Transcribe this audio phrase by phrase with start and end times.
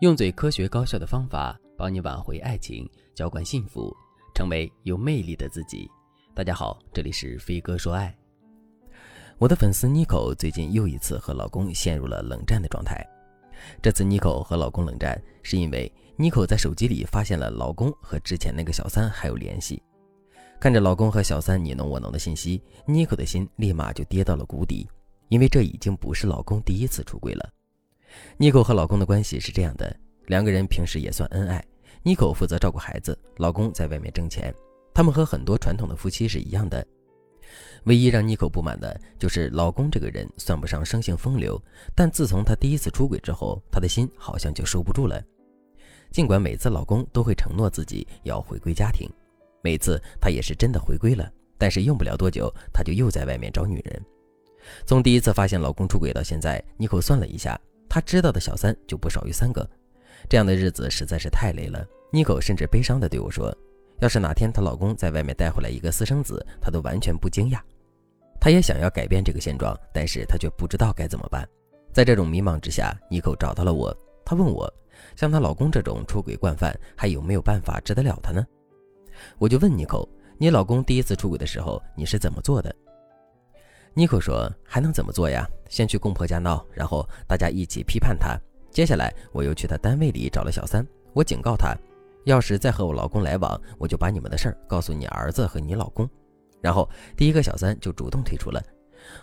[0.00, 3.96] 用最科学高效的方法帮你挽回爱情，浇灌幸福，
[4.34, 5.90] 成为有魅力的自己。
[6.34, 8.14] 大家好，这里是飞哥说爱。
[9.38, 13.02] 我的粉丝妮可最近又一次和老公陷入了冷战的状态。
[13.80, 19.82] 这次妮可和老公冷战，是因为妮可在手机里发现了老公和之前那个小三还有联系。
[20.60, 24.86] 看着老公和小三你侬我侬的信息，妮可的心立马就跌到了谷底，
[25.30, 27.50] 因为这已经不是老公第一次出轨了。
[28.36, 29.94] 妮可和老公的关系是这样的，
[30.26, 31.64] 两个人平时也算恩爱。
[32.02, 34.54] 妮可负责照顾孩子，老公在外面挣钱。
[34.94, 36.86] 他们和很多传统的夫妻是一样的。
[37.84, 41.60] 唯一让妮可不满的就是老公这个人算不上生性风流，
[41.94, 45.22] 但自从他第一次出轨之后，他的心好像就收不住了。
[46.10, 49.08] 尽管每次老公都会承诺自己要回归家庭，
[49.62, 54.02] 每次他也是真的回归了，但是用不了多久，他就又在外面找女人。
[54.84, 57.60] 从第一次发现老公出轨到现在，妮可算了一下。
[57.88, 59.68] 她知道的小三就不少于三个，
[60.28, 61.86] 这样的日子实在是太累了。
[62.12, 63.54] 妮可甚至悲伤地对我说
[64.00, 67.58] ：“要是哪天她老公在外面带回来一个私生子，她都完全不惊讶。”
[68.40, 71.46] 她也想要改变这个现状，但是她却不知道该怎么办。
[71.92, 73.96] 在这种迷茫之下，妮可找到了我。
[74.24, 74.72] 她问我，
[75.16, 78.46] 像她老公这种出轨惯犯，还有没有办法治得了他呢？
[79.38, 80.06] 我就问妮可
[80.38, 82.74] ：“你老公第一次出轨的时候，你是怎么做的？”
[83.98, 85.48] 妮可说：“还能怎么做呀？
[85.70, 88.38] 先去公婆家闹，然后大家一起批判他。
[88.70, 90.86] 接下来，我又去他单位里找了小三。
[91.14, 91.74] 我警告他，
[92.26, 96.06] 要是再和我老公来往，我就把你们的事儿告诉你儿子和你老公。
[96.60, 96.86] 然后，
[97.16, 98.62] 第一个小三就主动退出了。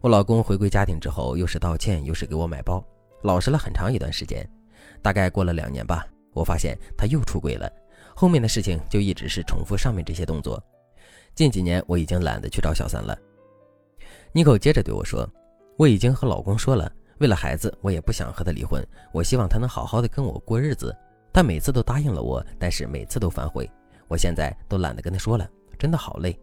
[0.00, 2.80] 我老公回归家庭之后，又是道歉，又是给我买包，
[3.24, 4.48] 老实了很长一段时间。
[5.02, 7.68] 大概过了两年吧，我发现他又出轨了。
[8.14, 10.62] 后面的事情就一直是重复上面这些动作。
[11.34, 13.18] 近几年，我已经懒得去找小三了。”
[14.32, 15.28] 妮可接着对我说
[15.76, 18.86] ：“我已经和老公说了，为了孩子，我也不想和他离婚。
[19.12, 20.96] 我希望他能好好的跟我过日子。
[21.32, 23.68] 他每次都答应了我，但是每次都反悔。
[24.06, 26.38] 我现在都懒得跟他说了，真的好累。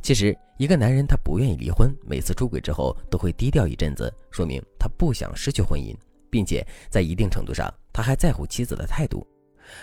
[0.00, 5.96] 其实，一个男人他不愿意离婚，每次出轨之后都会低调一阵子，说明他不想失去婚姻，
[6.30, 9.26] 并且在一定程度上，他还在乎妻子的态度。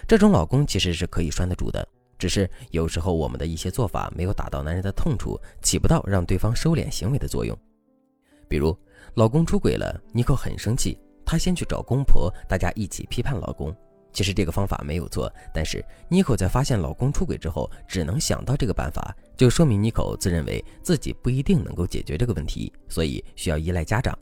[0.07, 1.85] 这种老公其实是可以拴得住的。”
[2.18, 7.58] 只是有时候我们的一些做法没有打到男人的痛处，起不到让对方收敛行为的作用。
[8.48, 8.78] 比如，
[9.16, 13.76] 老公出轨了，妮可很生气，她先去找公婆，大家一起批判老公。
[14.14, 24.18] 其实这个方法没有错，但是妮可在发现老公出轨之后，只能想到这个办法，就说明妮可自认为自己不一定能够解决这个问题，所以需要依赖家长。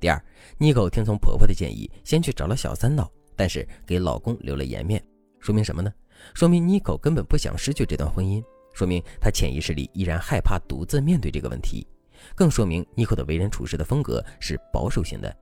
[0.00, 0.18] 第二，
[0.56, 5.04] 妮可听从婆婆的建议，先去找了小三闹，但是给老公留了颜面，
[5.40, 5.92] 说明什么呢？
[6.34, 8.42] 说明妮可根本不想失去这段婚姻，
[8.72, 11.86] 说明她潜意识里依然害怕独自面对这个问题，
[12.34, 15.36] 更说明妮可的为人处事的风格是保守型的。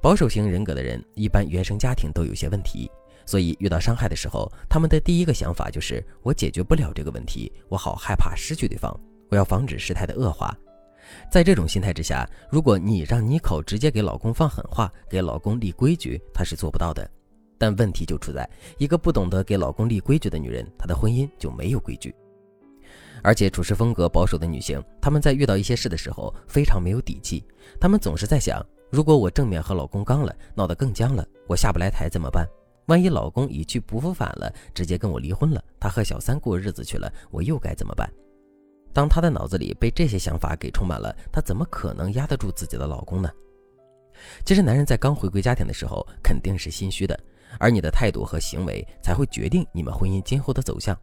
[0.00, 2.90] 保守型人格的人一般原生家庭都有些问题，
[3.26, 8.98] 所以遇到伤害的时候，他们的第一个想法就是我解决不了这个问题，我好害怕失去对方，
[9.28, 10.56] 我要防止事态的恶化。
[11.30, 17.08] 在这种心态之下，如果你让妮可直接给老公放狠话，给老公立规矩，她是做不到的。
[17.58, 22.14] 但问题就出在一个不懂得给老公立规矩的女人，她的婚姻就没有规矩。
[23.22, 27.44] 而且处事风格保守的女性，她们在遇到一些事的时候非常没有底气。
[27.80, 32.46] 她们总是在想：如果我正面和老公刚了，闹得更僵了，我下不来台怎么办？
[32.86, 38.08] 万一老公一去不复返了，直接跟我离婚了，他和小三过日子去了，我又该怎么办？
[38.92, 43.28] 当她的脑子里被这些想法给充满了，她怎么可能压得住自己的老公呢？
[44.44, 47.18] 其实，男人在刚回归家庭的时候，肯定是心虚的。
[47.58, 50.96] 而你的态度和行为才会决定你们婚姻今后的走向。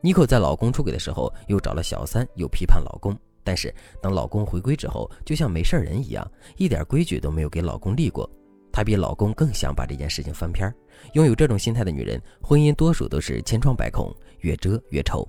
[0.00, 8.28] 妮可在老公出轨的时候又找了小三，又批判老公，但是等老公回归之后，就像没事人一样，一点规矩都没有给老公立过。
[8.70, 10.72] 她比老公更想把这件事情翻篇。
[11.14, 15.26] 拥有这种心态的女人，婚姻多数都是千疮百孔，越遮越丑。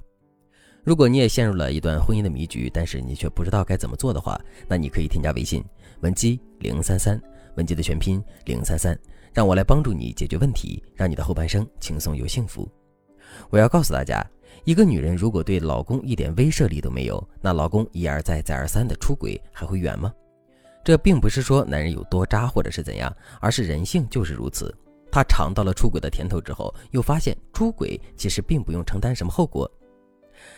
[0.84, 5.64] 如果你也陷入了一段婚姻的迷局，但是你却不知道该怎么做的话，那你可以添加微信
[6.02, 7.19] 文姬零三三，
[7.56, 8.98] 文姬的全拼零三三。
[9.31, 12.68] 让我来帮助你解决问题，让你的后半生轻松又幸福。
[13.51, 14.25] 我要告诉大家，
[14.63, 20.12] 一个女人如果对老公一点威慑力都没有，那老公一而再再而三的出轨还会远吗？
[20.84, 24.75] 这并不是说男人有多渣或者是怎样，而是人性就是如此。
[25.12, 29.72] 他尝到了出轨的甜头之后，又发现出轨其实并不用承担什么后果。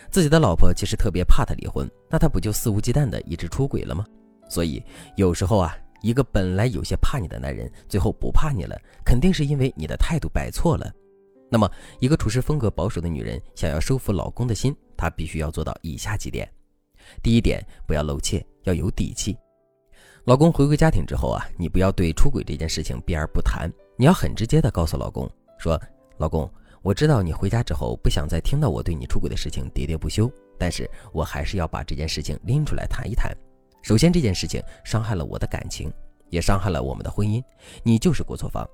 [0.09, 4.05] 自己的老婆其实特别怕他离婚，那他不就肆无忌惮的一直出轨了吗？
[4.49, 4.81] 所以
[5.17, 5.77] 有时候啊。
[6.01, 8.75] 一个本来有些怕你的男人，最后不怕你了，
[9.05, 10.91] 肯定是因为你的态度摆错了。
[11.49, 11.69] 那么，
[11.99, 16.49] 一个处事风格保守的女人想要收服老公的心，她必须要做到以下几点：
[17.21, 19.37] 第一点，不要露怯，要有底气。
[20.23, 25.79] 老公回归家庭之后啊，你不要对出轨这件事情避而不谈，你要很直接的告诉老公说
[26.17, 26.49] ：“老公，
[26.83, 33.35] 我知道你回家之后不想再听到我对你出轨的事情喋喋不休，但是我还是要把这件事情拎出来谈一谈。
[33.81, 35.91] 首先，这件事情伤害了我的感情，
[36.29, 37.43] 也伤害了我们的婚姻，
[37.83, 38.67] 你就是过错方。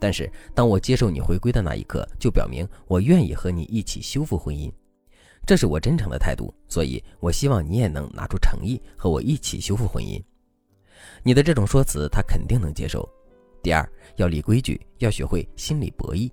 [0.00, 4.70] 但是，当我接受你回归的那一刻，就表明我愿意和你一起修复婚姻。”
[5.46, 10.22] 这是我真诚的态度，所以我希望你也能拿出诚意和我一起修复婚姻。
[11.22, 13.08] 你的这种说辞，他肯定能接受。
[13.62, 16.30] 第二，要立规矩，要学会心理博弈。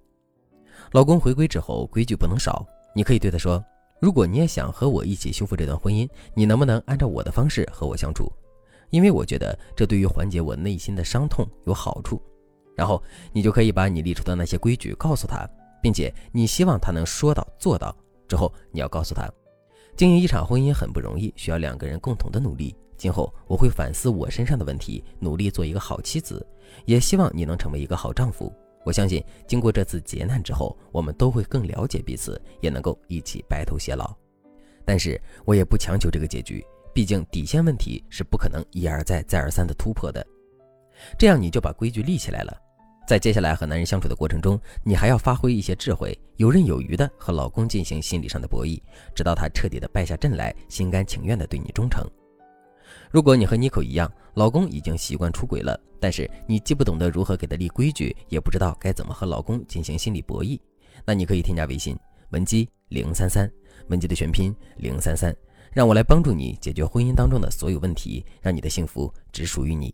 [0.92, 2.66] 老公回归之后，规矩不能少。
[2.94, 3.63] 你可以对他说
[4.00, 8.32] ：“如果你也想和我一起修复这段婚姻，你能不能按照我的方式和我相处？
[8.90, 12.22] 因为我觉得这对于缓解我内心的伤痛有好处。”
[12.76, 13.02] 然后
[13.32, 15.50] 你就可以把你立出的那些规矩告诉他，
[15.82, 17.96] 并且你希望他能说到做到。
[18.28, 19.32] 之后，你要告诉他，
[19.96, 22.76] 经营一场婚姻很不容易，需要两个人共同的努力。
[22.98, 26.46] 今后我会反思我身上的问题，努力做一个好妻子，
[26.86, 28.54] 也希望你能成为一个好丈夫。
[28.86, 34.16] 我相信，经过这次劫难之后，我们都会更了解彼此，也能够一起白头偕老。
[34.86, 40.26] 但是我也不强求这个结局，毕竟底线问题是不可能一而再、再而三的突破的。
[41.18, 42.56] 这样你就把规矩立起来了。
[43.08, 48.80] 在接下来和男人相处的过程中，你还要发挥一些智慧，游刃有余的和老公进行心理上的博弈，
[49.14, 52.04] 直到他彻底的败下阵来，心甘情愿的对你忠诚。
[53.12, 60.60] 如果你和妮可一样，老公已经习惯出轨了，但是你既不懂得如何给他立规矩，也不知道该怎么和老公进行心理博弈，
[61.06, 61.98] 那你可以添加微信
[62.32, 63.50] 文姬零三三，
[63.88, 65.36] 文姬的全拼零三三，
[65.72, 69.94] 让我来帮助你解决婚姻当中的所有问题，让你的幸福只属于你。